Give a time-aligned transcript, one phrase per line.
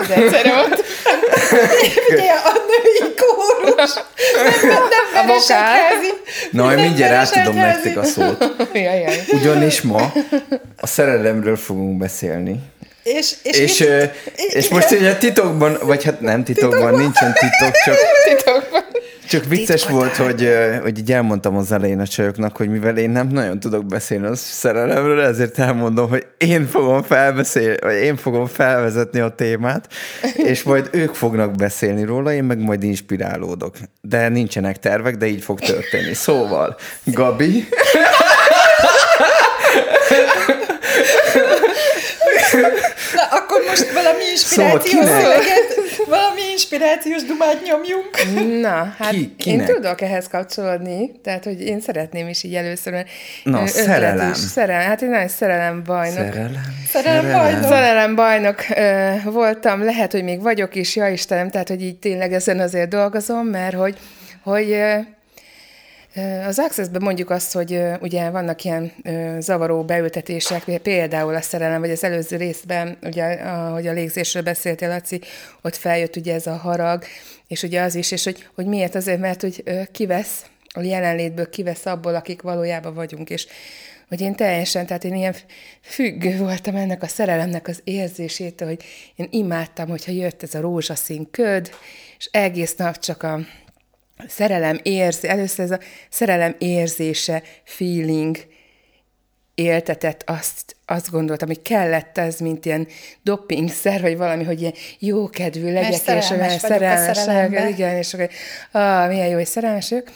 [0.00, 0.84] Az egyszerű volt.
[2.08, 3.94] Ugye a női kórus!
[4.34, 5.78] Nem, nem, nem A vokál.
[6.50, 8.52] Na, majd mindjárt átadom nektek a szót.
[9.40, 10.12] Ugyanis ma
[10.80, 12.60] a szerelemről fogunk beszélni.
[13.02, 14.02] És, és, És, ö,
[14.34, 18.49] és most ugye titokban, vagy hát nem titokban, nincsen titok, csak, Titokban.
[19.30, 20.48] Csak vicces volt, hogy,
[20.82, 24.34] hogy így elmondtam az elején a csajoknak, hogy mivel én nem nagyon tudok beszélni a
[24.34, 29.88] szerelemről, ezért elmondom, hogy én fogom felbeszélni, vagy én fogom felvezetni a témát,
[30.34, 33.76] és majd ők fognak beszélni róla, én meg majd inspirálódok.
[34.00, 36.14] De nincsenek tervek, de így fog történni.
[36.14, 37.68] Szóval, Gabi,
[43.14, 48.10] Na, akkor most valami inspirációs Szóval szöveget, valami inspirációs dumát nyomjunk.
[48.60, 49.74] Na, hát Ki- Ki, én kinek?
[49.74, 53.04] tudok ehhez kapcsolódni, tehát, hogy én szeretném is így először.
[53.44, 54.30] Na, szerelem.
[54.30, 54.36] Is.
[54.36, 54.86] Szerelem.
[54.86, 56.16] Hát én nagyon szerelem bajnok.
[56.32, 56.52] szerelem,
[56.88, 57.62] Szerelem bajnok.
[57.68, 62.32] Szerelem bajnok ö, voltam, lehet, hogy még vagyok is, ja Istenem, tehát, hogy így tényleg
[62.32, 63.96] ezen azért dolgozom, mert hogy,
[64.42, 64.76] hogy
[66.46, 68.92] az Access-ben mondjuk azt, hogy ugye vannak ilyen
[69.38, 75.20] zavaró beültetések, például a szerelem, vagy az előző részben, ugye, ahogy a légzésről beszéltél, Laci,
[75.62, 77.04] ott feljött ugye ez a harag,
[77.48, 78.94] és ugye az is, és hogy, hogy miért?
[78.94, 80.44] Azért, mert hogy kivesz,
[80.74, 83.46] a jelenlétből kivesz abból, akik valójában vagyunk, és
[84.08, 85.34] hogy én teljesen, tehát én ilyen
[85.80, 88.84] függő voltam ennek a szerelemnek az érzésétől, hogy
[89.16, 91.70] én imádtam, hogyha jött ez a rózsaszín köd,
[92.18, 93.40] és egész nap csak a
[94.28, 98.36] szerelem érzi, először ez a szerelem érzése, feeling
[99.54, 102.86] éltetett, azt, azt gondoltam, hogy kellett ez, mint ilyen
[103.22, 107.58] dopingszer, vagy valami, hogy ilyen jókedvű legyek, és szerelmes szerelmes szerelembe.
[107.58, 108.28] legyek, igen, és akkor,
[108.70, 110.10] ah, milyen jó, hogy szerelmes vagyok.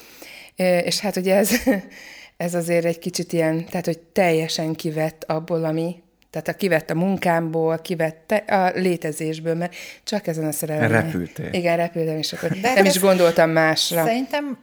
[0.85, 1.51] És hát ugye ez,
[2.37, 6.03] ez azért egy kicsit ilyen, tehát hogy teljesen kivett abból, ami,
[6.35, 9.75] tehát a kivett a munkámból, kivett te- a létezésből, mert
[10.05, 10.91] csak ezen a szerelem.
[10.91, 11.49] Repültél.
[11.51, 14.05] Igen, repültem, és akkor De nem is gondoltam másra.
[14.05, 14.59] Szerintem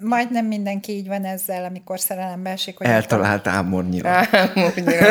[0.00, 4.08] majdnem mindenki így van ezzel, amikor szerelembe esik, hogy eltalált ámornyira.
[4.30, 5.06] Ámúgyra.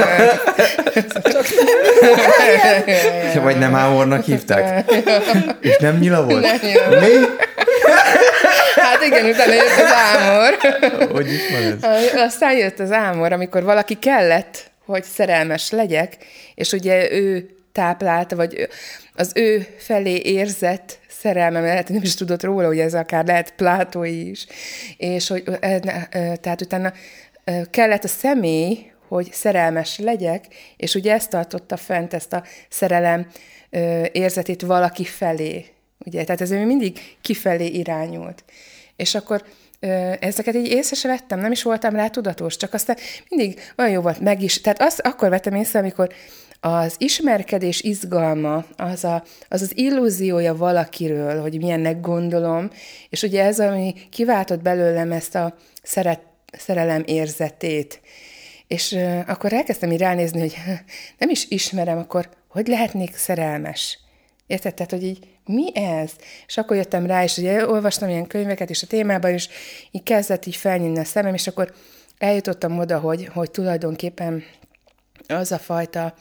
[3.44, 4.92] Vagy nem ámornak hívták?
[5.62, 6.42] És nem nyila volt?
[6.42, 7.00] Nem nyila.
[7.00, 7.26] Mi?
[8.76, 10.58] Hát igen, utána jött az ámor.
[11.12, 12.14] Hogy is van ez?
[12.14, 16.18] Aztán jött az ámor, amikor valaki kellett, hogy szerelmes legyek,
[16.56, 18.68] és ugye ő táplálta, vagy
[19.14, 24.30] az ő felé érzett szerelmem, lehet, nem is tudott róla, hogy ez akár lehet plátói
[24.30, 24.46] is,
[24.98, 25.44] és hogy
[26.42, 26.94] tehát utána
[27.70, 30.46] kellett a személy, hogy szerelmes legyek,
[30.78, 33.28] és ugye ezt tartotta fent, ezt a szerelem
[34.12, 35.66] érzetét valaki felé.
[36.06, 38.44] Ugye, tehát ez mindig kifelé irányult.
[38.96, 39.44] És akkor
[40.20, 42.98] ezeket így észre se vettem, nem is voltam rá tudatos, csak aztán
[43.30, 44.62] mindig olyan jó volt meg is.
[44.62, 46.14] Tehát azt akkor vettem észre, amikor
[46.60, 52.70] az ismerkedés izgalma, az, a, az az illúziója valakiről, hogy milyennek gondolom,
[53.10, 56.22] és ugye ez, ami kiváltott belőlem ezt a szeret,
[56.58, 58.02] szerelem érzetét.
[58.68, 60.56] És akkor elkezdtem így ránézni, hogy
[61.18, 64.00] nem is ismerem, akkor hogy lehetnék szerelmes?
[64.52, 64.74] Érted?
[64.74, 66.12] Tehát, hogy így mi ez?
[66.48, 69.50] És akkor jöttem rá, és ugye olvastam ilyen könyveket is a témában, és
[69.92, 71.74] így kezdett így felnyílni a szemem, és akkor
[72.18, 74.44] eljutottam oda, hogy, hogy tulajdonképpen
[75.28, 76.14] az a fajta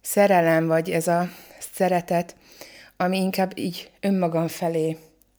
[0.00, 1.28] szerelem, vagy ez a
[1.72, 2.36] szeretet,
[2.96, 4.96] ami inkább így önmagam felé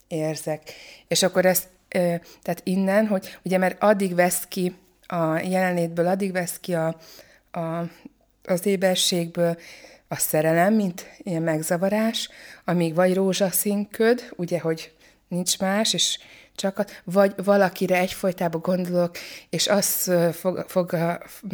[0.07, 0.61] érzek.
[1.07, 4.75] És akkor ezt, ö, tehát innen, hogy ugye mert addig vesz ki
[5.07, 6.97] a jelenlétből, addig vesz ki a,
[7.51, 7.90] a,
[8.44, 9.57] az éberségből
[10.13, 12.29] a szerelem, mint ilyen megzavarás,
[12.66, 13.88] amíg vagy rózsaszín
[14.35, 14.91] ugye, hogy
[15.28, 16.20] nincs más, és
[16.55, 19.17] csak a, vagy valakire egyfolytában gondolok,
[19.49, 20.97] és az fog, fog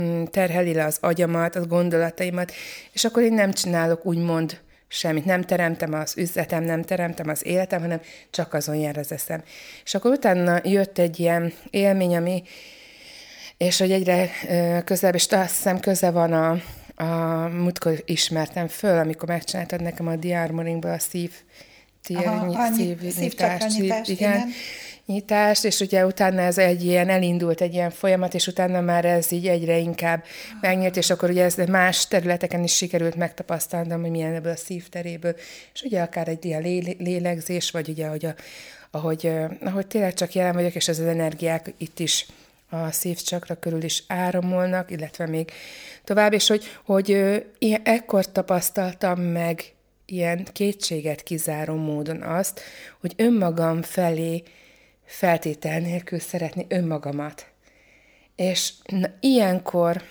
[0.01, 2.51] mm, terheli le az agyamat, az gondolataimat,
[2.91, 7.81] és akkor én nem csinálok úgymond semmit, nem teremtem az üzletem, nem teremtem az életem,
[7.81, 9.43] hanem csak azon jár az eszem.
[9.83, 12.43] És akkor utána jött egy ilyen élmény, ami,
[13.57, 14.29] és hogy egyre
[14.83, 16.61] közelebb, és azt hiszem köze van a,
[17.01, 21.31] a múltkor ismertem föl, amikor megcsináltad nekem a diármoringból a szív,
[22.13, 24.33] Aha, annyi- szív, szívcsakra nyitás, igen.
[24.33, 24.47] igen.
[25.05, 29.31] nyitást, és ugye utána ez egy ilyen elindult egy ilyen folyamat, és utána már ez
[29.31, 30.23] így egyre inkább
[30.61, 35.35] megnyílt, és akkor ugye ez más területeken is sikerült megtapasztalnom, hogy milyen ebből a szívteréből,
[35.73, 36.61] és ugye akár egy ilyen
[36.97, 38.33] lélegzés, vagy ugye, hogy a,
[38.91, 39.31] ahogy,
[39.63, 42.25] ahogy tényleg csak jelen vagyok, és ez az energiák itt is
[42.69, 45.51] a szívcsakra körül is áramolnak, illetve még
[46.03, 47.09] tovább, és hogy, hogy
[47.57, 49.73] ilyen, ekkor tapasztaltam meg
[50.05, 52.61] ilyen kétséget kizáró módon azt,
[52.99, 54.43] hogy önmagam felé
[55.05, 57.47] feltétel nélkül szeretni önmagamat.
[58.35, 60.03] És na, ilyenkor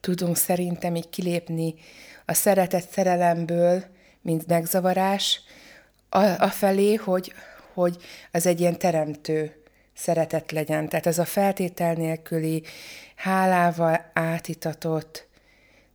[0.00, 1.74] tudunk szerintem így kilépni
[2.26, 3.84] a szeretet szerelemből,
[4.20, 5.40] mint megzavarás,
[6.50, 7.32] felé, hogy,
[7.72, 7.96] hogy
[8.32, 9.61] az egy ilyen teremtő
[9.94, 10.88] szeretet legyen.
[10.88, 12.62] Tehát ez a feltétel nélküli,
[13.16, 15.28] hálával átitatott,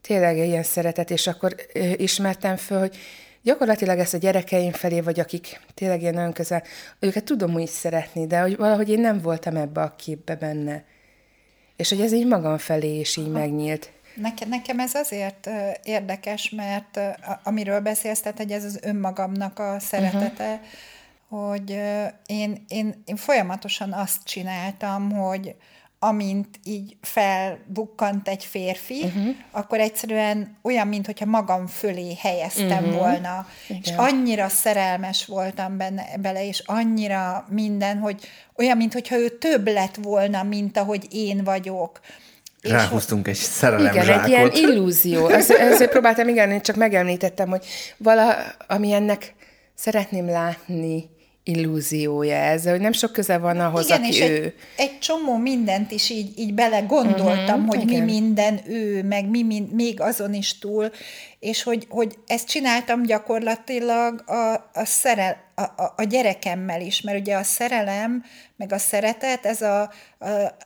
[0.02, 1.56] tényleg ilyen szeretet, és akkor
[1.96, 2.98] ismertem föl, hogy
[3.42, 6.64] gyakorlatilag ezt a gyerekeim felé, vagy akik tényleg ilyen nagyon közel,
[7.00, 10.84] őket tudom úgy szeretni, de hogy valahogy én nem voltam ebbe a képbe benne.
[11.76, 13.92] És hogy ez így magam felé is így megnyílt.
[14.16, 15.50] Nekem, nekem ez azért
[15.84, 17.00] érdekes, mert
[17.44, 20.68] amiről beszélsz, tehát hogy ez az önmagamnak a szeretete, uh-huh.
[21.30, 21.70] Hogy
[22.26, 25.56] én, én, én folyamatosan azt csináltam, hogy,
[26.00, 29.36] amint így felbukkant egy férfi, uh-huh.
[29.52, 32.96] akkor egyszerűen olyan, mintha magam fölé helyeztem uh-huh.
[32.96, 33.48] volna.
[33.68, 33.82] Igen.
[33.84, 39.96] És annyira szerelmes voltam benne, bele, és annyira minden, hogy olyan, mintha ő több lett
[39.96, 42.00] volna, mint ahogy én vagyok.
[42.62, 45.28] Ráhoztunk egy szerelem Igen, egy ilyen illúzió.
[45.28, 47.66] Ezt, ezért próbáltam, igen, én csak megemlítettem, hogy
[47.98, 48.36] vala,
[48.68, 49.36] ami ennek
[49.76, 51.10] szeretném látni,
[51.48, 54.44] illúziója ez, hogy nem sok köze van ahhoz, igen, aki és ő.
[54.44, 58.04] Egy, egy csomó mindent is így, így bele gondoltam, uh-huh, hogy igen.
[58.04, 60.92] mi minden ő, meg mi mind, még azon is túl,
[61.40, 67.20] és hogy, hogy ezt csináltam gyakorlatilag a, a, szerel, a, a, a gyerekemmel is, mert
[67.20, 68.24] ugye a szerelem,
[68.56, 69.92] meg a szeretet, ez a, a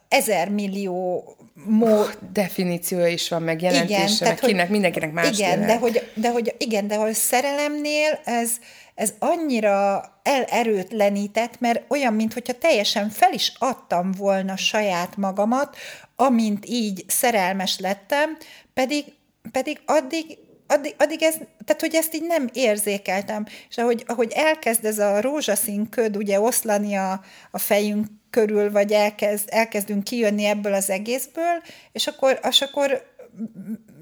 [0.08, 1.24] ezer millió
[1.64, 2.04] Mó...
[2.34, 6.12] definíciója is van, meg jelentése, igen, meg tehát, kinek, hogy, mindenkinek más igen, de hogy,
[6.14, 8.52] de hogy, igen, de hogy szerelemnél ez,
[8.96, 15.76] ez annyira elerőtlenített, mert olyan, mintha teljesen fel is adtam volna saját magamat,
[16.16, 18.38] amint így szerelmes lettem,
[18.74, 19.06] pedig,
[19.52, 20.38] pedig addig
[20.72, 21.36] addig, addig ez,
[21.66, 26.40] tehát hogy ezt így nem érzékeltem, és ahogy, ahogy elkezd ez a rózsaszín köd ugye
[26.40, 27.22] oszlani a,
[27.52, 31.62] a fejünk körül, vagy elkezd, elkezdünk kijönni ebből az egészből,
[31.92, 33.10] és akkor, és akkor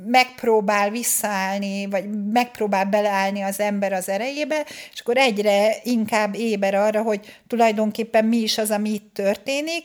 [0.06, 7.02] megpróbál visszaállni, vagy megpróbál beleállni az ember az erejébe, és akkor egyre inkább éber arra,
[7.02, 9.84] hogy tulajdonképpen mi is az, ami itt történik.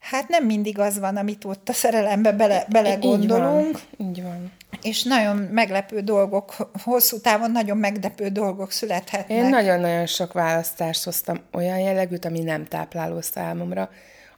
[0.00, 3.66] Hát nem mindig az van, amit ott a szerelembe bele, bele gondolunk.
[3.66, 4.08] Így van.
[4.08, 4.52] Így van.
[4.82, 9.38] És nagyon meglepő dolgok, hosszú távon nagyon meglepő dolgok születhetnek.
[9.38, 13.90] Én nagyon-nagyon sok választást hoztam olyan jellegűt, ami nem tápláló számomra,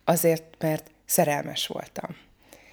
[0.05, 2.17] azért, mert szerelmes voltam.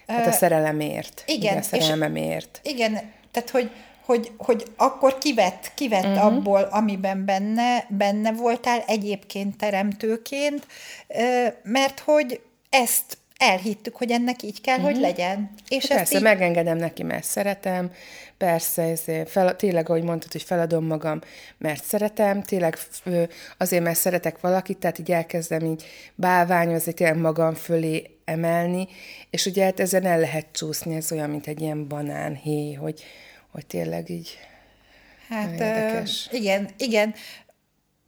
[0.07, 1.23] Hát a szerelemért.
[1.25, 1.57] Igen.
[1.57, 2.59] A szerelmemért.
[2.63, 2.91] Igen,
[3.31, 3.71] tehát hogy,
[4.05, 6.25] hogy, hogy akkor kivett, kivett uh-huh.
[6.25, 10.67] abból, amiben benne, benne voltál egyébként teremtőként,
[11.63, 14.91] mert hogy ezt elhittük, hogy ennek így kell, uh-huh.
[14.91, 15.51] hogy legyen.
[15.67, 16.23] És hát persze, így...
[16.23, 17.91] megengedem neki, mert szeretem,
[18.37, 21.21] persze, ez fel, tényleg, ahogy mondtad, hogy feladom magam,
[21.57, 22.77] mert szeretem, tényleg
[23.57, 25.85] azért, mert szeretek valakit, tehát így elkezdem így
[26.15, 28.87] bálványozni, tényleg magam fölé emelni,
[29.29, 33.03] és ugye hát ezen el lehet csúszni, ez olyan, mint egy ilyen banánhéj, hogy,
[33.51, 34.39] hogy tényleg így
[35.29, 36.27] Hát érdekes.
[36.31, 37.13] igen, igen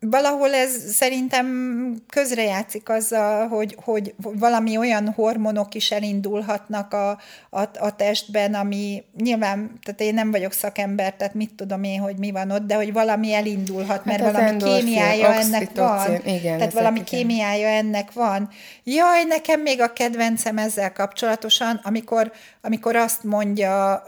[0.09, 7.09] valahol ez szerintem közrejátszik azzal, hogy, hogy valami olyan hormonok is elindulhatnak a,
[7.49, 12.17] a, a testben, ami nyilván, tehát én nem vagyok szakember, tehát mit tudom én, hogy
[12.17, 16.15] mi van ott, de hogy valami elindulhat, mert hát valami endorfin, kémiája ennek van.
[16.25, 17.19] Igen, tehát valami igen.
[17.19, 18.49] kémiája ennek van.
[18.83, 22.31] Jaj, nekem még a kedvencem ezzel kapcsolatosan, amikor,
[22.61, 24.03] amikor azt mondja,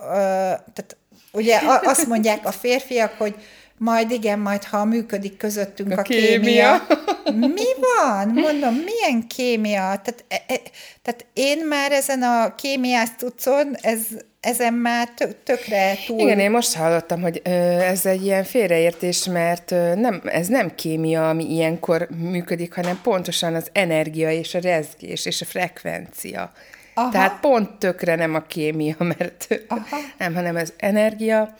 [0.74, 0.98] tehát
[1.32, 3.36] ugye azt mondják a férfiak, hogy
[3.84, 6.86] majd igen, majd ha működik közöttünk a, a kémia.
[7.24, 7.48] kémia.
[7.48, 8.28] Mi van?
[8.28, 9.80] Mondom, milyen kémia?
[9.80, 10.62] Tehát, e, e,
[11.02, 14.00] tehát én már ezen a kémiás cuccon, ez,
[14.40, 15.10] ezen már
[15.44, 16.20] tökre túl...
[16.20, 21.52] Igen, én most hallottam, hogy ez egy ilyen félreértés, mert nem, ez nem kémia, ami
[21.52, 26.52] ilyenkor működik, hanem pontosan az energia és a rezgés és a frekvencia.
[26.94, 27.12] Aha.
[27.12, 29.98] Tehát pont tökre nem a kémia, mert Aha.
[30.18, 31.58] nem, hanem az energia,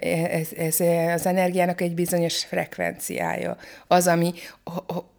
[0.00, 0.80] ez, ez
[1.14, 3.56] az energiának egy bizonyos frekvenciája.
[3.86, 4.32] Az, ami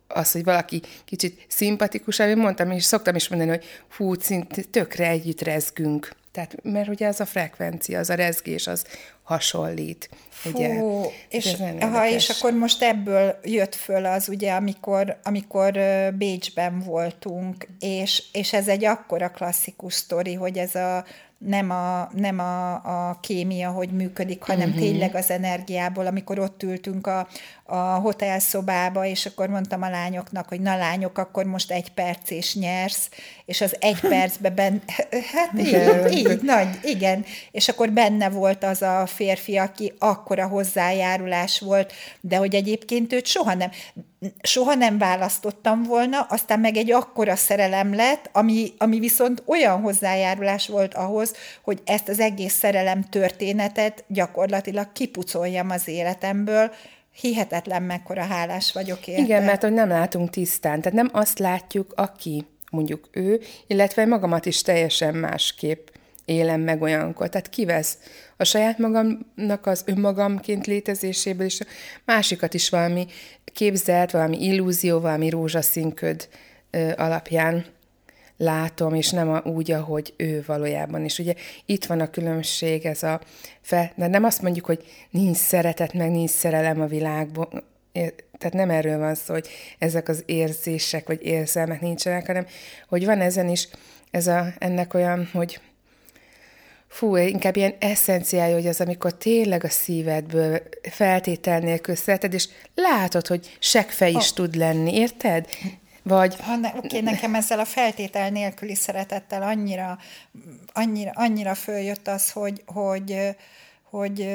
[0.08, 3.66] az, hogy valaki kicsit szimpatikus, amit mondtam, és szoktam is mondani, hogy
[3.98, 6.12] hú, szint, tökre együtt rezgünk.
[6.32, 8.86] Tehát, mert ugye ez a frekvencia, az a rezgés, az
[9.24, 10.10] hasonlít.
[10.30, 10.82] Fú, ugye?
[11.30, 15.80] és, ha, és akkor most ebből jött föl az, ugye, amikor, amikor
[16.14, 21.06] Bécsben voltunk, és, és ez egy akkora klasszikus sztori, hogy ez a
[21.46, 24.84] nem a, nem a, a kémia, hogy működik, hanem uh-huh.
[24.84, 27.28] tényleg az energiából, amikor ott ültünk a,
[27.72, 32.56] a hotelszobába, és akkor mondtam a lányoknak, hogy na lányok, akkor most egy perc és
[32.56, 33.10] nyersz,
[33.46, 34.82] és az egy percben ben,
[35.34, 41.60] hát így, így, nagy, igen, és akkor benne volt az a férfi, aki akkora hozzájárulás
[41.60, 43.70] volt, de hogy egyébként őt soha nem,
[44.42, 50.68] soha nem választottam volna, aztán meg egy akkora szerelem lett, ami, ami viszont olyan hozzájárulás
[50.68, 56.72] volt ahhoz, hogy ezt az egész szerelem történetet gyakorlatilag kipucoljam az életemből,
[57.12, 59.22] hihetetlen mekkora hálás vagyok érte.
[59.22, 64.46] Igen, mert hogy nem látunk tisztán, tehát nem azt látjuk, aki mondjuk ő, illetve magamat
[64.46, 65.88] is teljesen másképp
[66.26, 67.30] élem meg olyankor.
[67.30, 67.98] Tehát kivesz
[68.38, 71.66] a saját magamnak az önmagamként létezéséből, és a
[72.06, 73.06] másikat is valami
[73.54, 76.28] képzelt, valami illúzió, valami rózsaszínköd
[76.96, 77.66] alapján
[78.38, 81.04] látom, és nem a, úgy, ahogy ő valójában.
[81.04, 81.34] És ugye
[81.66, 83.22] itt van a különbség, ez a
[83.62, 87.64] fel, de nem azt mondjuk, hogy nincs szeretet, meg nincs szerelem a világban,
[88.38, 89.48] tehát nem erről van szó, hogy
[89.78, 92.46] ezek az érzések, vagy érzelmek nincsenek, hanem
[92.88, 93.68] hogy van ezen is
[94.12, 95.60] ez a, ennek olyan, hogy
[96.88, 103.28] fú, inkább ilyen eszenciája, hogy az, amikor tényleg a szívedből feltétel nélkül szereted, és látod,
[103.28, 104.36] hogy seggfej is oh.
[104.36, 105.48] tud lenni, érted?
[106.04, 106.36] Vagy...
[106.40, 109.98] Ha ne, oké, nekem ezzel a feltétel nélküli szeretettel annyira,
[110.74, 113.36] annyira, annyira följött az, hogy, hogy,
[113.90, 114.30] hogy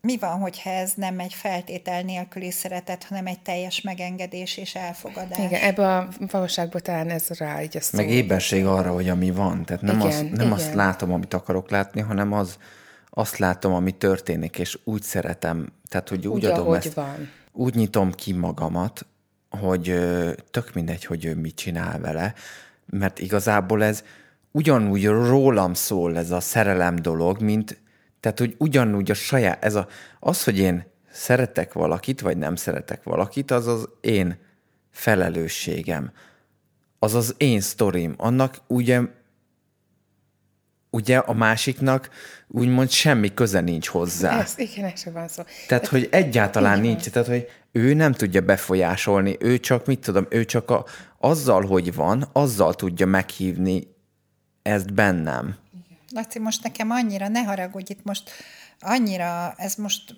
[0.00, 5.38] mi van, hogyha ez nem egy feltétel nélküli szeretet, hanem egy teljes megengedés és elfogadás.
[5.38, 7.96] Igen, ebbe a valóságban talán ez rá így a szó.
[7.96, 9.64] Meg éberség arra, hogy ami van.
[9.64, 10.52] Tehát nem, igen, azt, nem igen.
[10.52, 12.58] azt látom, amit akarok látni, hanem az,
[13.10, 17.30] azt látom, ami történik, és úgy szeretem, tehát hogy úgy, úgy adom ezt, van.
[17.52, 19.06] úgy nyitom ki magamat,
[19.50, 19.94] hogy
[20.50, 22.34] tök mindegy, hogy ő mit csinál vele,
[22.86, 24.04] mert igazából ez
[24.50, 27.80] ugyanúgy rólam szól ez a szerelem dolog, mint
[28.20, 29.88] tehát, hogy ugyanúgy a saját, ez a,
[30.20, 34.38] az, hogy én szeretek valakit, vagy nem szeretek valakit, az az én
[34.90, 36.12] felelősségem.
[36.98, 38.14] Az az én sztorim.
[38.16, 39.00] Annak ugye,
[40.90, 42.10] ugye a másiknak
[42.48, 44.40] úgymond semmi köze nincs hozzá.
[44.40, 45.42] Ez, igen, ez van szó.
[45.66, 47.12] Tehát, hogy egyáltalán nincs, van.
[47.12, 50.84] tehát, hogy ő nem tudja befolyásolni, ő csak, mit tudom, ő csak a,
[51.18, 53.86] azzal, hogy van, azzal tudja meghívni
[54.62, 55.56] ezt bennem.
[56.10, 58.30] Laci, most nekem annyira, ne haragudj, itt most
[58.80, 60.14] annyira, ez most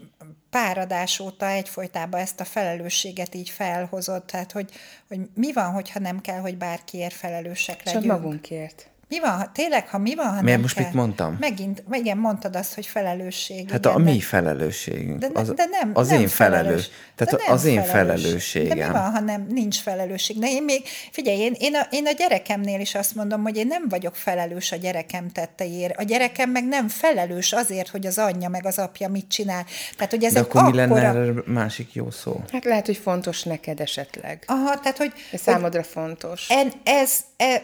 [0.50, 4.70] pár adás óta egyfolytában ezt a felelősséget így felhozott, tehát hogy,
[5.08, 8.04] hogy mi van, hogyha nem kell, hogy bárkiért felelősek legyünk.
[8.04, 8.89] Csak magunkért.
[9.10, 10.84] Mi van, ha, tényleg, ha mi van, ha Miért nem most kell?
[10.84, 11.36] mit mondtam?
[11.40, 13.70] Megint, igen, mondtad azt, hogy felelősség.
[13.70, 14.10] Hát igen, a de...
[14.10, 15.18] mi felelősségünk.
[15.18, 16.90] De, az, de nem, az nem én felelős.
[17.14, 18.20] Tehát de nem az én felelős.
[18.22, 18.78] felelősségem.
[18.78, 20.38] De mi van, ha nem, nincs felelősség?
[20.38, 23.66] De én még, figyelj, én, én, a, én a gyerekemnél is azt mondom, hogy én
[23.66, 25.98] nem vagyok felelős a gyerekem tetteiért.
[25.98, 29.64] A gyerekem meg nem felelős azért, hogy az anyja meg az apja mit csinál.
[29.96, 30.86] Tehát, hogy ez de akkor akkora...
[30.86, 32.40] mi lenne erre másik jó szó?
[32.52, 34.42] Hát lehet, hogy fontos neked esetleg.
[34.46, 35.12] Aha, tehát, hogy...
[35.32, 36.48] Ez számodra fontos.
[36.48, 37.60] En, ez, ez,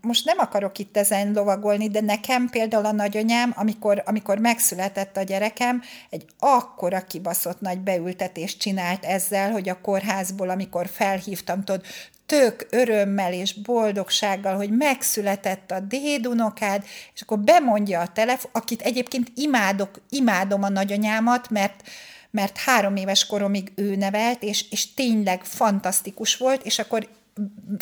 [0.00, 5.22] most nem akarok itt ezen lovagolni, de nekem például a nagyanyám, amikor, amikor megszületett a
[5.22, 11.84] gyerekem, egy akkora kibaszott nagy beültetést csinált ezzel, hogy a kórházból, amikor felhívtam, tudod,
[12.26, 19.32] tök örömmel és boldogsággal, hogy megszületett a dédunokád, és akkor bemondja a telefon, akit egyébként
[19.34, 21.82] imádok, imádom a nagyanyámat, mert,
[22.30, 27.08] mert három éves koromig ő nevelt, és, és tényleg fantasztikus volt, és akkor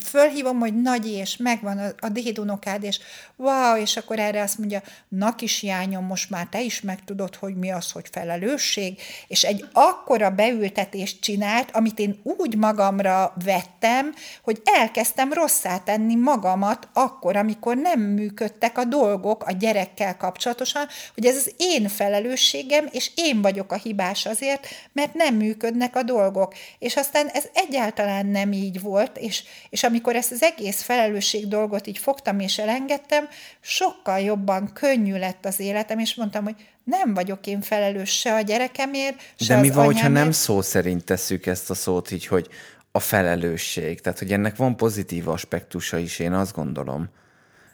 [0.03, 2.99] fölhívom, hogy nagy és megvan a, a dédunokád, és
[3.37, 7.57] wow, és akkor erre azt mondja, na kis jányom, most már te is megtudod, hogy
[7.57, 14.63] mi az, hogy felelősség, és egy akkora beültetést csinált, amit én úgy magamra vettem, hogy
[14.65, 21.37] elkezdtem rosszá tenni magamat akkor, amikor nem működtek a dolgok a gyerekkel kapcsolatosan, hogy ez
[21.37, 26.55] az én felelősségem, és én vagyok a hibás azért, mert nem működnek a dolgok.
[26.79, 31.87] És aztán ez egyáltalán nem így volt, és és, amikor ezt az egész felelősség dolgot
[31.87, 33.29] így fogtam és elengedtem,
[33.61, 38.41] sokkal jobban könnyű lett az életem, és mondtam, hogy nem vagyok én felelős se a
[38.41, 42.49] gyerekemért, se De mi van, hogyha nem szó szerint tesszük ezt a szót így, hogy
[42.93, 44.01] a felelősség?
[44.01, 47.09] Tehát, hogy ennek van pozitív aspektusa is, én azt gondolom.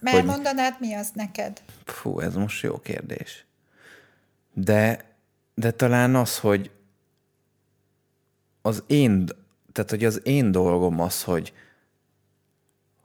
[0.00, 0.25] Mert hogy...
[0.25, 1.62] mondanád, mi az neked?
[1.84, 3.44] Fú, ez most jó kérdés.
[4.52, 5.04] De,
[5.54, 6.70] de talán az, hogy
[8.62, 9.28] az én
[9.72, 11.52] tehát, hogy az én dolgom az, hogy,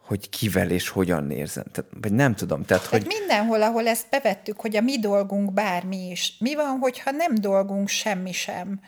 [0.06, 1.66] hogy kivel és hogyan érzem.
[1.72, 2.64] Tehát, vagy nem tudom.
[2.66, 3.02] Tehát, hogy...
[3.02, 3.16] hogy...
[3.20, 6.36] mindenhol, ahol ezt bevettük, hogy a mi dolgunk bármi is.
[6.40, 8.80] Mi van, hogyha nem dolgunk semmi sem?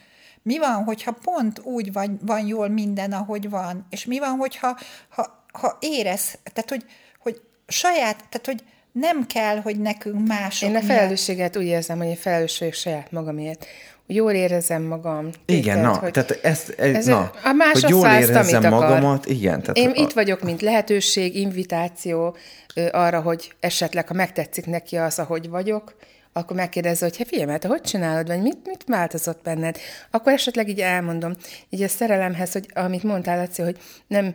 [0.42, 3.86] Mi van, hogyha pont úgy van, van jól minden, ahogy van?
[3.90, 4.78] És mi van, hogyha
[5.10, 6.86] ha, ha érez, tehát hogy,
[7.20, 8.64] hogy saját, tehát hogy
[9.00, 13.12] nem kell, hogy nekünk mások Én a felelősséget úgy érzem, hogy én felelős vagyok saját
[13.12, 13.66] magamért.
[14.08, 15.30] Jól érezem magam.
[15.46, 19.32] Igen, na, hogy tehát ezt, ez, ez na, a más hogy jól érezzem magamat, akar.
[19.32, 19.62] igen.
[19.62, 19.94] Tehát én a...
[19.94, 22.36] itt vagyok, mint lehetőség, invitáció
[22.76, 25.96] ö, arra, hogy esetleg, ha megtetszik neki az, ahogy vagyok,
[26.34, 29.78] akkor megkérdezze, hogy hát figyelj, te hogy csinálod, vagy mit, mit változott benned?
[30.12, 31.34] Akkor esetleg így elmondom.
[31.70, 34.34] Így a szerelemhez, hogy amit mondtál, Laci, hogy nem...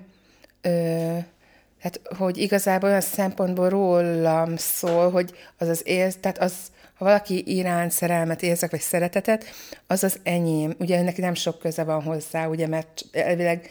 [0.62, 1.16] Ö,
[1.80, 6.54] Hát, hogy igazából olyan szempontból rólam szól, hogy az az érz, tehát az,
[6.94, 9.44] ha valaki iránt szerelmet érzek, vagy szeretetet,
[9.86, 10.74] az az enyém.
[10.78, 13.70] Ugye neki nem sok köze van hozzá, ugye, mert elvileg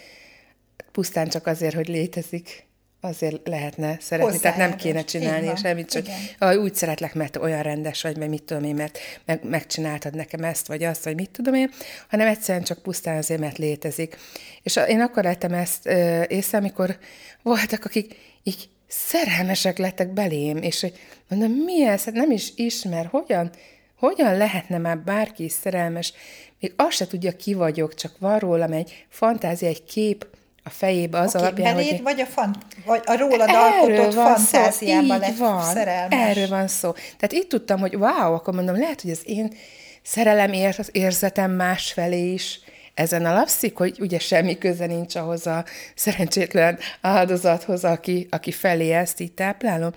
[0.91, 2.67] pusztán csak azért, hogy létezik,
[3.01, 4.39] azért lehetne szeretni.
[4.39, 6.05] Tehát nem kéne csinálni semmit, csak
[6.39, 10.43] hogy úgy szeretlek, mert olyan rendes vagy, vagy mit tudom én, mert meg, megcsináltad nekem
[10.43, 11.71] ezt, vagy azt, vagy mit tudom én,
[12.09, 14.17] hanem egyszerűen csak pusztán azért, mert létezik.
[14.63, 15.85] És én akkor lettem ezt
[16.27, 16.97] észre, amikor
[17.41, 20.93] voltak, akik így szerelmesek lettek belém, és hogy
[21.27, 22.03] mondom, mi ez?
[22.03, 23.51] Hát nem is ismer, hogyan,
[23.95, 26.13] hogyan lehetne már bárki is szerelmes?
[26.59, 30.27] Még azt se tudja, ki vagyok, csak van rólam egy fantázia, egy kép
[30.69, 32.01] a fejébe az okay, alapján, beléd, hogy...
[32.01, 36.29] vagy a, fant, vagy a rólad alkotott fantáziában lett van, szerelmes.
[36.29, 36.91] Erről van szó.
[36.91, 39.53] Tehát itt tudtam, hogy wow, akkor mondom, lehet, hogy az én
[40.01, 42.59] szerelem ér, érzetem másfelé is
[42.93, 49.19] ezen alapszik, hogy ugye semmi köze nincs ahhoz a szerencsétlen áldozathoz, aki, aki felé ezt
[49.19, 49.91] így táplálom.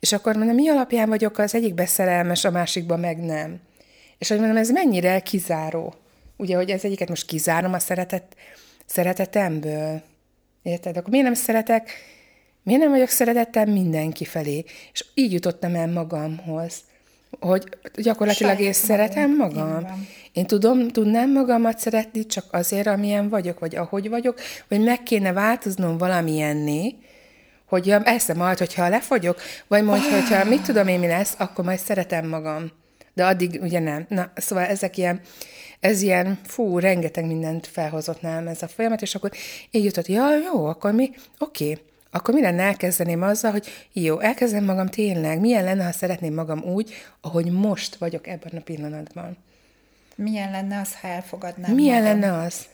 [0.00, 3.60] És akkor mondom, mi alapján vagyok az egyikbe szerelmes, a másikban meg nem.
[4.18, 5.94] És hogy mondom, ez mennyire kizáró.
[6.36, 8.36] Ugye, hogy ez egyiket most kizárom a szeretet,
[8.88, 10.02] szeretetemből.
[10.62, 10.96] Érted?
[10.96, 11.90] Akkor miért nem szeretek,
[12.62, 14.64] miért nem vagyok szeretettel mindenki felé?
[14.92, 16.82] És így jutottam el magamhoz
[17.40, 17.64] hogy
[17.94, 20.08] gyakorlatilag én szeretem magam.
[20.32, 25.32] Én tudom, tudnám magamat szeretni csak azért, amilyen vagyok, vagy ahogy vagyok, vagy meg kéne
[25.32, 26.94] változnom valamilyenné,
[27.66, 30.10] hogy eszem majd, hogyha lefogyok, vagy majd, ah.
[30.10, 32.70] hogyha mit tudom én mi lesz, akkor majd szeretem magam.
[33.14, 34.06] De addig ugye nem.
[34.08, 35.20] Na, szóval ezek ilyen,
[35.80, 39.30] ez ilyen, fú, rengeteg mindent felhozott nálam ez a folyamat, és akkor
[39.70, 44.18] így jutott, ja, jó, akkor mi, oké, okay akkor mi lenne elkezdeném azzal, hogy jó,
[44.18, 49.36] elkezdem magam tényleg, milyen lenne, ha szeretném magam úgy, ahogy most vagyok ebben a pillanatban.
[50.14, 52.20] Milyen lenne az, ha elfogadnám Milyen magam?
[52.20, 52.66] lenne az?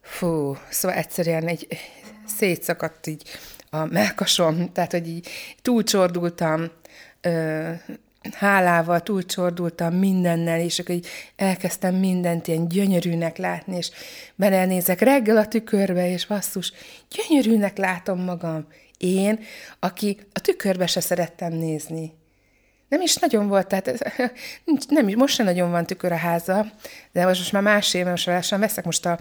[0.00, 1.66] Fú, szóval egyszerűen egy
[2.26, 3.22] szétszakadt így
[3.70, 5.28] a melkasom, tehát, hogy így
[5.62, 6.70] túlcsordultam,
[7.20, 7.70] ö,
[8.34, 13.90] hálával túlcsordultam mindennel, és akkor így elkezdtem mindent ilyen gyönyörűnek látni, és
[14.34, 16.72] belenézek reggel a tükörbe, és basszus,
[17.10, 18.66] gyönyörűnek látom magam.
[18.98, 19.40] Én,
[19.80, 22.12] aki a tükörbe se szerettem nézni.
[22.88, 24.14] Nem is nagyon volt, tehát
[24.88, 26.66] nem, most sem nagyon van tükör a háza,
[27.12, 29.18] de most, most már más éve, most lassan veszek most a,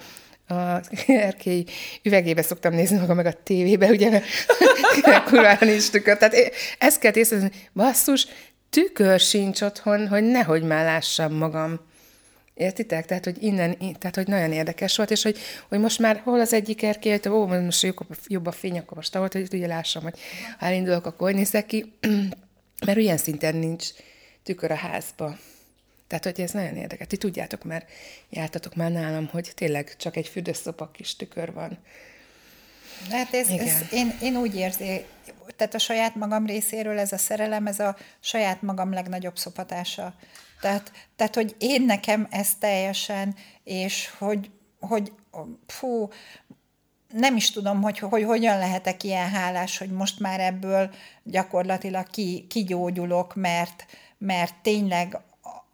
[0.48, 1.66] a erkély
[2.04, 4.26] üvegébe szoktam nézni magam meg a tévébe, ugye, mert
[5.30, 6.18] kurvára tükör.
[6.18, 6.36] Tehát
[6.80, 8.28] ezt kell észrevenni, basszus,
[8.76, 11.80] tükör sincs otthon, hogy nehogy már lássam magam.
[12.54, 13.06] Értitek?
[13.06, 15.38] Tehát, hogy innen, tehát, hogy nagyon érdekes volt, és hogy,
[15.70, 18.98] hogy most már hol az egyik erkély, hogy ó, most jobb, jobb a fény, akkor
[18.98, 20.20] most ahol, hogy ugye lássam, hogy
[20.60, 21.94] ha elindulok, akkor hogy nézek ki,
[22.86, 23.88] mert ilyen szinten nincs
[24.44, 25.38] tükör a házba.
[26.08, 27.08] Tehát, hogy ez nagyon érdekes.
[27.08, 27.90] Ti tudjátok, mert
[28.30, 31.78] jártatok már nálam, hogy tényleg csak egy fürdőszopa kis tükör van.
[33.12, 35.06] Hát ez, ez én, én úgy érzi,
[35.56, 40.14] tehát a saját magam részéről ez a szerelem, ez a saját magam legnagyobb szopatása.
[40.62, 45.12] Tehát, tehát hogy én nekem ez teljesen, és hogy, hogy
[45.68, 46.10] fú,
[47.14, 50.90] nem is tudom, hogy, hogy hogyan lehetek ilyen hálás, hogy most már ebből
[51.24, 53.86] gyakorlatilag ki, kigyógyulok, mert,
[54.18, 55.18] mert tényleg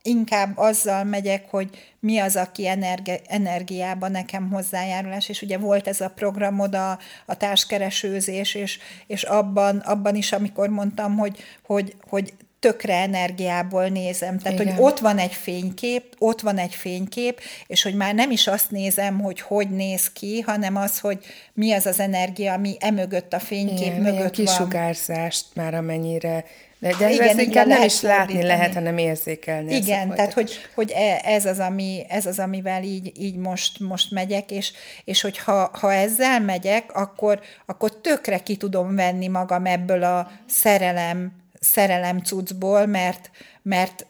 [0.04, 6.02] inkább azzal megyek, hogy mi az, aki energi- energiában nekem hozzájárulás, és ugye volt ez
[6.02, 12.34] a programod, a, a társkeresőzés, és, és abban, abban is, amikor mondtam, hogy, hogy, hogy
[12.62, 14.38] tökre energiából nézem.
[14.38, 14.74] Tehát, Igen.
[14.74, 18.72] hogy ott van egy fénykép, ott van egy fénykép, és hogy már nem is azt
[18.72, 23.40] nézem, hogy hogy néz ki, hanem az, hogy mi az az energia, ami emögött a
[23.40, 24.46] fénykép Igen, mögött van.
[24.46, 26.46] kisugárzást már amennyire
[26.82, 28.48] de, de igen, ezt inkább nem is látni fordítani.
[28.48, 29.76] lehet, hanem érzékelni.
[29.76, 34.12] Igen, tehát hogy, hogy e, ez, az, ami, ez az, amivel így, így most, most
[34.12, 34.72] megyek, és,
[35.04, 40.32] és hogy ha, ha ezzel megyek, akkor, akkor tökre ki tudom venni magam ebből a
[40.46, 44.06] szerelem, szerelem cuccból, mert, mert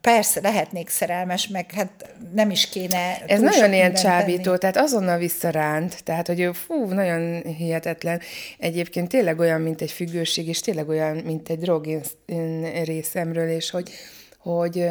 [0.00, 3.24] persze lehetnék szerelmes, meg hát nem is kéne.
[3.26, 4.58] Ez nagyon ilyen csábító, tenni.
[4.58, 8.20] tehát azonnal visszaránt, tehát hogy fú, nagyon hihetetlen.
[8.58, 11.86] Egyébként tényleg olyan, mint egy függőség, és tényleg olyan, mint egy drog
[12.26, 13.90] én részemről, és hogy,
[14.38, 14.88] hogy,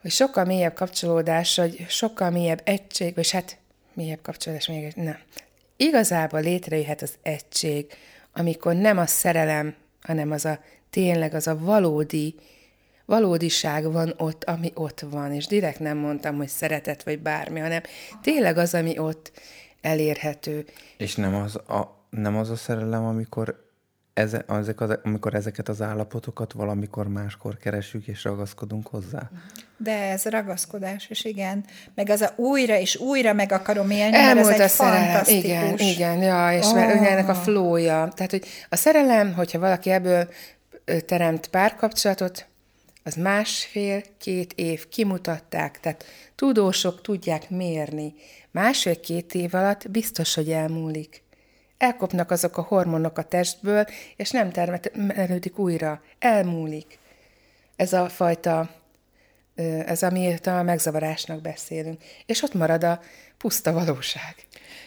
[0.00, 3.56] hogy sokkal mélyebb kapcsolódás, hogy sokkal mélyebb egység, vagy hát
[3.94, 5.18] mélyebb kapcsolódás, még nem.
[5.76, 7.86] Igazából létrejöhet az egység,
[8.32, 10.58] amikor nem a szerelem, hanem az a
[10.90, 12.34] tényleg az a valódi,
[13.12, 17.80] valódiság van ott, ami ott van, és direkt nem mondtam, hogy szeretet vagy bármi, hanem
[18.22, 19.32] tényleg az, ami ott
[19.80, 20.64] elérhető.
[20.96, 23.70] És nem az a, nem az a szerelem, amikor
[24.14, 29.30] eze, ezek az, amikor ezeket az állapotokat valamikor máskor keresünk és ragaszkodunk hozzá.
[29.76, 31.64] De ez ragaszkodás, és igen.
[31.94, 35.04] Meg az a újra és újra meg akarom élni, Elmúlt mert ez egy a szerelem.
[35.04, 35.44] fantasztikus.
[35.44, 37.10] Igen, igen, ja, és oh.
[37.12, 38.08] ennek a flója.
[38.14, 40.28] Tehát, hogy a szerelem, hogyha valaki ebből
[41.06, 42.46] teremt párkapcsolatot,
[43.02, 48.14] az másfél-két év kimutatták, tehát tudósok tudják mérni.
[48.50, 51.22] Másfél-két év alatt biztos, hogy elmúlik.
[51.78, 53.86] Elkopnak azok a hormonok a testből,
[54.16, 56.02] és nem termelődik újra.
[56.18, 56.98] Elmúlik.
[57.76, 58.70] Ez a fajta,
[59.86, 62.02] ez amit a megzavarásnak beszélünk.
[62.26, 63.00] És ott marad a
[63.38, 64.34] puszta valóság.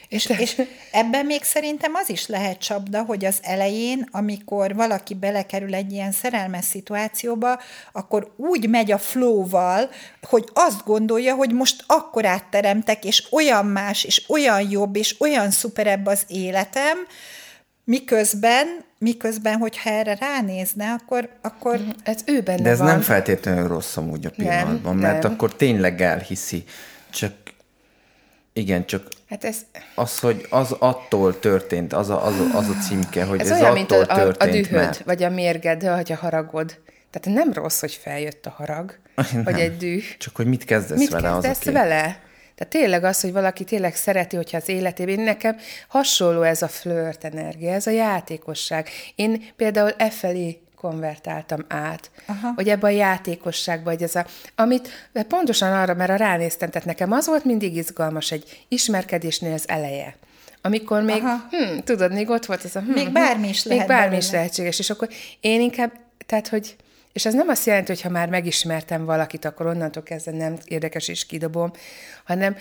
[0.08, 5.74] És, és ebben még szerintem az is lehet csapda, hogy az elején, amikor valaki belekerül
[5.74, 7.60] egy ilyen szerelmes szituációba,
[7.92, 9.90] akkor úgy megy a flowval,
[10.22, 15.50] hogy azt gondolja, hogy most akkor átteremtek, és olyan más, és olyan jobb, és olyan
[15.50, 16.98] szuperebb az életem,
[17.84, 21.28] miközben, miközben, hogyha erre ránézne, akkor...
[21.42, 21.78] akkor...
[21.78, 21.88] Mhm.
[22.02, 22.86] Ez ő benne De ez van.
[22.86, 25.32] nem feltétlenül rossz amúgy a pillanatban, nem, mert nem.
[25.32, 26.64] akkor tényleg elhiszi.
[27.10, 27.32] Csak
[28.56, 29.56] igen, csak hát ez...
[29.94, 33.52] az, hogy az attól történt, az a, az, a, az a címke, hogy ez, ez
[33.52, 35.02] olyan, attól mint a, történt, a, a dühöd, mert...
[35.04, 36.78] vagy a mérged, vagy a haragod.
[37.10, 38.98] Tehát nem rossz, hogy feljött a harag,
[39.32, 40.02] nem, vagy egy düh.
[40.18, 42.24] Csak hogy mit kezdesz mit vele kezdesz az, vele?
[42.54, 45.56] Tehát tényleg az, hogy valaki tényleg szereti, hogyha az életében, nekem
[45.88, 48.88] hasonló ez a flirt energia, ez a játékosság.
[49.14, 52.52] Én például e felé konvertáltam át, Aha.
[52.54, 54.88] hogy ebbe a játékosságba, hogy ez a, amit
[55.28, 60.16] pontosan arra, mert a ránéztem, tehát nekem az volt mindig izgalmas egy ismerkedésnél az eleje.
[60.62, 62.80] Amikor még, hm, tudod, még ott volt ez a...
[62.80, 65.08] Hm, még bármi is lehet Még bármi is lehetséges, és akkor
[65.40, 65.92] én inkább,
[66.26, 66.76] tehát, hogy
[67.12, 71.08] és ez nem azt jelenti, hogy ha már megismertem valakit, akkor onnantól kezdve nem érdekes
[71.08, 71.72] és kidobom,
[72.24, 72.56] hanem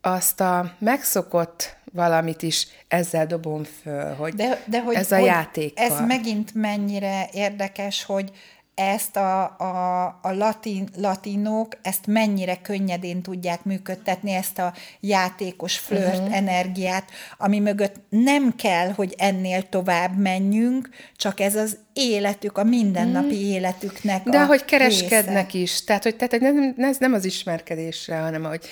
[0.00, 5.26] azt a megszokott valamit is ezzel dobom föl, hogy, de, de hogy ez a hogy
[5.26, 5.80] játék.
[5.80, 8.32] Ez megint mennyire érdekes, hogy
[8.80, 16.18] ezt a, a, a latin, latinok, ezt mennyire könnyedén tudják működtetni, ezt a játékos flört
[16.18, 16.36] uh-huh.
[16.36, 23.26] energiát, ami mögött nem kell, hogy ennél tovább menjünk, csak ez az életük, a mindennapi
[23.26, 23.48] uh-huh.
[23.48, 25.58] életüknek De a ahogy kereskednek része.
[25.58, 28.64] is, tehát hogy tehát nem, ez nem az ismerkedésre, hanem ahogy,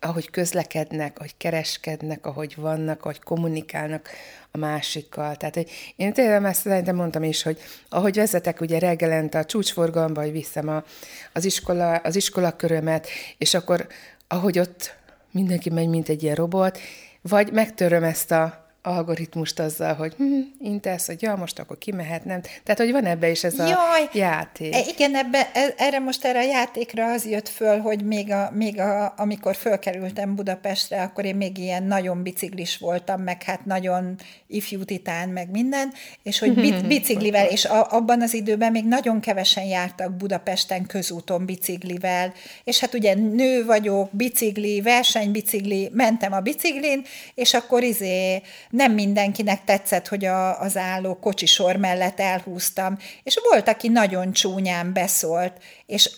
[0.00, 4.10] ahogy közlekednek, ahogy kereskednek, ahogy vannak, ahogy kommunikálnak
[4.50, 5.36] a másikkal.
[5.36, 10.20] Tehát hogy én tényleg ezt szerintem mondtam is, hogy ahogy vezetek ugye reggelente a csúcsforgalomba,
[10.20, 10.84] hogy viszem a,
[11.32, 13.06] az, iskola, az iskolakörömet,
[13.38, 13.86] és akkor
[14.28, 14.94] ahogy ott
[15.30, 16.78] mindenki megy, mint egy ilyen robot,
[17.22, 22.40] vagy megtöröm ezt a algoritmust azzal, hogy hm, intesz, hogy ja, most akkor kimehet, nem.
[22.40, 24.74] Tehát, hogy van ebbe is ez a Jaj, játék.
[24.74, 28.50] E, igen, ebbe, e, erre most erre a játékra az jött föl, hogy még, a,
[28.54, 34.14] még a, amikor fölkerültem Budapestre, akkor én még ilyen nagyon biciklis voltam, meg hát nagyon
[34.46, 36.54] ifjú titán, meg minden, és hogy
[36.86, 42.32] biciklivel, és a, abban az időben még nagyon kevesen jártak Budapesten közúton biciklivel,
[42.64, 48.42] és hát ugye nő vagyok, bicikli, versenybicikli, mentem a biciklin, és akkor izé
[48.78, 54.92] nem mindenkinek tetszett, hogy a, az álló kocsisor mellett elhúztam, és volt, aki nagyon csúnyán
[54.92, 55.52] beszólt,
[55.86, 56.10] és,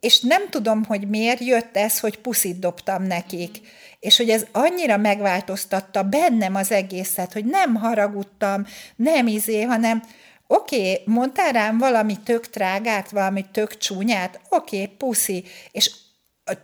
[0.00, 3.60] és nem tudom, hogy miért jött ez, hogy puszit dobtam nekik,
[4.00, 10.02] és hogy ez annyira megváltoztatta bennem az egészet, hogy nem haragudtam, nem izé, hanem
[10.46, 15.90] oké, okay, mondtál rám valami tök trágát, valami tök csúnyát, oké, okay, puszi, és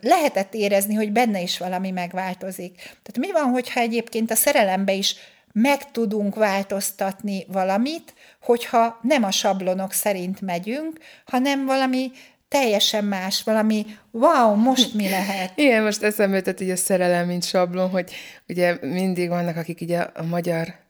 [0.01, 2.75] lehetett érezni, hogy benne is valami megváltozik.
[2.77, 5.17] Tehát mi van, hogyha egyébként a szerelembe is
[5.53, 12.11] meg tudunk változtatni valamit, hogyha nem a sablonok szerint megyünk, hanem valami
[12.49, 15.53] teljesen más, valami wow, most mi lehet?
[15.59, 18.13] Igen, most eszembe jutott így a szerelem, mint sablon, hogy
[18.49, 20.81] ugye mindig vannak, akik ugye a magyar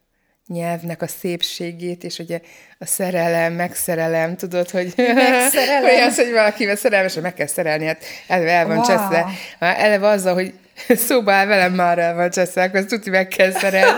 [0.47, 2.39] nyelvnek a szépségét, és ugye
[2.79, 5.83] a szerelem, megszerelem, tudod, hogy, megszerelem.
[5.83, 8.85] hogy az, hogy valakivel szerelmes, hogy meg kell szerelni, hát eleve el van wow.
[8.85, 9.25] cseszve.
[9.59, 10.53] Eleve azzal, hogy
[11.07, 13.97] szóba áll velem már el van cseszve, akkor azt meg kell szerelni.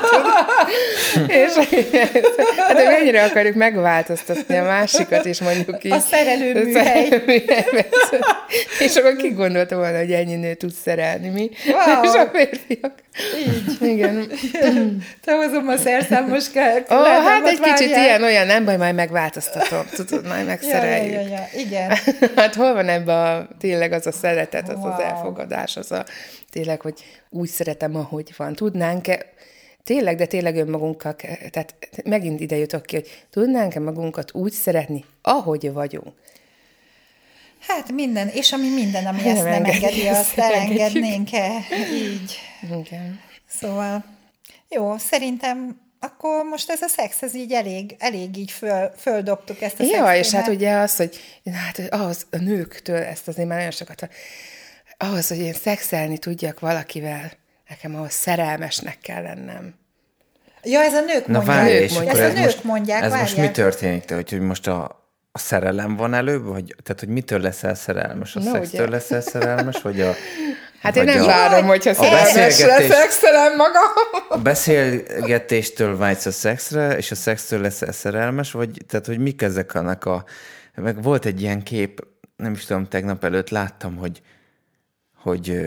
[1.43, 1.54] és
[2.58, 5.91] hát, hogy mennyire akarjuk megváltoztatni a másikat, és mondjuk így.
[5.91, 7.21] A szerelőműhely.
[8.80, 11.49] és akkor ki gondolta volna, hogy ennyi nő tud szerelni, mi?
[11.67, 12.04] Wow.
[12.04, 12.93] És a férfiak.
[13.38, 13.89] Így.
[13.89, 14.28] Igen.
[15.25, 16.45] Te hozom a szerszámos.
[16.56, 17.75] Ó, oh, hát egy várjál.
[17.75, 21.13] kicsit ilyen, olyan, nem baj, majd megváltoztatom, tudod, majd megszereljük.
[21.13, 21.60] Ja, ja, ja, ja.
[21.60, 21.97] Igen.
[22.36, 24.91] hát hol van ebben a, tényleg az a szeretet, az wow.
[24.91, 26.06] az elfogadás, az a
[26.51, 26.93] tényleg, hogy
[27.30, 28.54] úgy szeretem, ahogy van.
[28.54, 29.34] Tudnánk-e
[29.86, 31.15] tényleg, de tényleg önmagunkkal,
[31.52, 36.13] tehát megint ide jutok ki, hogy tudnánk-e magunkat úgy szeretni, ahogy vagyunk.
[37.67, 41.58] Hát minden, és ami minden, ami nem ezt nem engedi, azt elengednénk-e
[41.93, 42.39] így.
[42.80, 43.19] Igen.
[43.48, 44.06] Szóval,
[44.69, 49.80] jó, szerintem akkor most ez a szex, ez így elég, elég így föl, földobtuk ezt
[49.80, 51.19] a Ja, és hát ugye az, hogy
[51.54, 54.10] hát az a nőktől ezt azért már nagyon sokat,
[54.98, 57.32] ahhoz, hogy én szexelni tudjak valakivel,
[57.69, 59.75] Nekem ahhoz szerelmesnek kell lennem.
[60.63, 61.58] Ja, ez a nők Na, mondják.
[61.58, 64.06] Várj, és akkor ez, a nők most, mondják, ez most mi történik?
[64.06, 64.84] Te, hogy, hogy most a,
[65.32, 66.45] a szerelem van előbb?
[66.45, 68.36] Vagy, tehát, hogy mitől leszel szerelmes?
[68.36, 68.95] A Na, szextől ugye?
[68.95, 69.82] leszel szerelmes?
[69.82, 70.13] Vagy a,
[70.82, 73.91] Hát én nem a, várom, hogyha szerelmes leszexelem magam.
[74.30, 79.73] A beszélgetéstől vágysz a szexre, és a szextől leszel szerelmes, vagy tehát, hogy mik ezek
[79.73, 80.23] annak a...
[80.75, 84.21] Meg volt egy ilyen kép, nem is tudom, tegnap előtt láttam, hogy,
[85.15, 85.58] hogy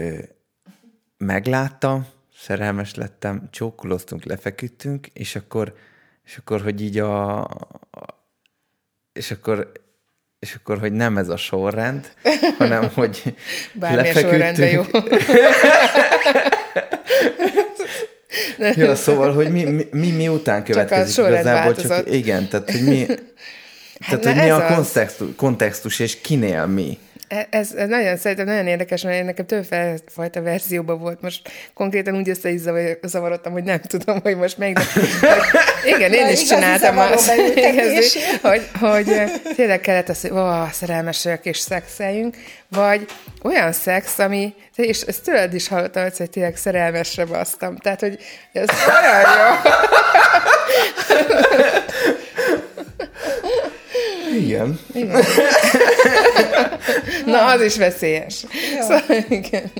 [1.19, 2.07] megláttam,
[2.39, 5.75] szerelmes lettem, csókoloztunk, lefeküdtünk, és akkor,
[6.25, 8.17] és akkor hogy így a, a
[9.13, 9.73] és akkor
[10.39, 12.13] és akkor, hogy nem ez a sorrend,
[12.59, 13.35] hanem, hogy
[13.73, 14.73] Bármilyen lefeküdtünk.
[14.73, 15.01] jó.
[18.85, 22.83] ja, szóval, hogy mi, mi, mi, mi után következik csak igazából, csak igen, tehát, hogy
[22.83, 23.07] mi,
[24.01, 26.99] hát tehát, hogy mi a kontextus, kontextus, és kinél mi.
[27.29, 31.21] E, ez, ez nagyon, szerintem nagyon érdekes, mert nekem többfajta verzióban volt.
[31.21, 32.61] Most konkrétan úgy össze is
[33.03, 34.79] zavarodtam, hogy nem tudom, hogy most még.
[35.97, 37.31] igen, én is csináltam azt,
[38.43, 39.23] hogy, hogy
[39.57, 42.37] tényleg kellett az, hogy ó, szerelmesek és szexeljünk,
[42.69, 43.07] vagy
[43.43, 47.77] olyan szex, ami, és ezt tőled is hallottam, hogy tényleg szerelmesre basztam.
[47.77, 48.19] Tehát, hogy
[48.53, 48.69] ez
[49.03, 49.71] olyan jó.
[54.38, 54.81] Igen.
[54.95, 55.25] igen.
[57.27, 58.44] Na, az is veszélyes.
[58.75, 58.81] Jó.
[58.81, 59.71] Szóval, igen.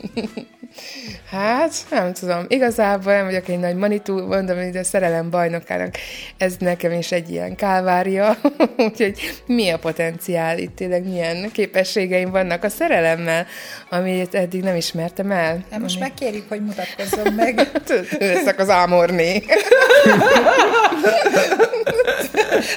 [1.31, 2.45] Hát, nem tudom.
[2.49, 5.95] Igazából nem vagyok egy nagy manitú, mondom, hogy a szerelem bajnokának
[6.37, 8.37] ez nekem is egy ilyen kálvária.
[8.89, 13.47] Úgyhogy mi a potenciál itt, tényleg milyen képességeim vannak a szerelemmel,
[13.91, 15.65] amit eddig nem ismertem el.
[15.71, 16.05] Hát most ami...
[16.05, 17.71] megkérjük, hogy mutatkozzon meg.
[18.19, 19.43] Leszek az ámorné.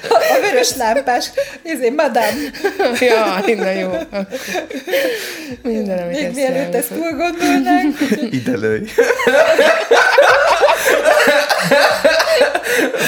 [0.09, 1.31] a vörös lámpás,
[1.63, 2.35] izé, madám.
[2.99, 3.90] ja, minden jó.
[5.63, 7.99] Minden, amit Még mielőtt ezt túl gondolnánk.
[8.39, 8.83] Ide lőj.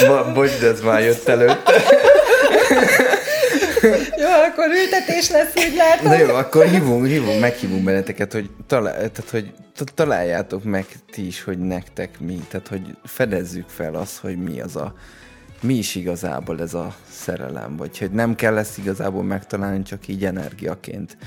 [0.07, 1.73] Ma, bocs, de ez már jött előtte.
[4.21, 6.07] jó, akkor ültetés lesz, úgy látom.
[6.07, 9.51] Na jó, akkor hívunk, hívunk, meghívunk benneteket, hogy, talál, tehát, hogy
[9.95, 12.39] találjátok meg ti is, hogy nektek mi.
[12.49, 14.93] Tehát, hogy fedezzük fel azt, hogy mi az a
[15.63, 20.25] mi is igazából ez a szerelem, vagy hogy nem kell ezt igazából megtalálni, csak így
[20.25, 21.17] energiaként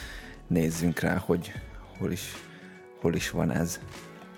[0.47, 1.53] nézzünk rá, hogy
[1.99, 2.23] hol is,
[3.01, 3.81] hol is van ez.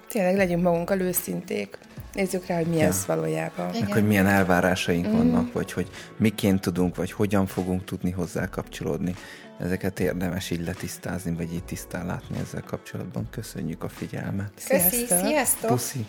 [0.08, 1.78] Tényleg legyünk magunkkal őszinték.
[2.12, 2.86] Nézzük rá, hogy mi ja.
[2.86, 3.68] ez valójában.
[3.68, 3.82] Igen.
[3.82, 5.12] Meg hogy milyen elvárásaink mm.
[5.12, 9.14] vannak, vagy hogy miként tudunk, vagy hogyan fogunk tudni hozzá kapcsolódni.
[9.58, 13.28] Ezeket érdemes így letisztázni, vagy így tisztán látni ezzel kapcsolatban.
[13.30, 14.52] Köszönjük a figyelmet.
[14.68, 15.70] Köszi, sziasztok!
[15.70, 16.06] Puszi!